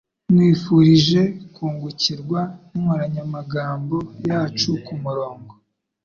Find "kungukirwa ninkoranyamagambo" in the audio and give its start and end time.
1.53-3.97